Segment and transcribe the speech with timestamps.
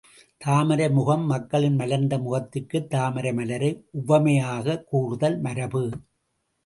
[0.37, 5.89] தாமரை முகம் மக்களின் மலர்ந்த முகத்திற்குத் தாமரை மலரை உவமையாகக் கூறுதல் மரபு.